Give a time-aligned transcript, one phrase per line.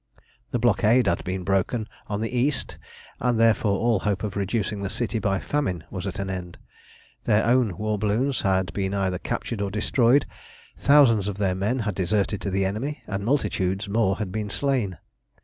[0.49, 2.79] The blockade had been broken on the east,
[3.19, 6.57] and, therefore, all hope of reducing the city by famine was at an end.
[7.25, 10.25] Their own war balloons had been either captured or destroyed,
[10.75, 14.97] thousands of their men had deserted to the enemy, and multitudes more had been slain.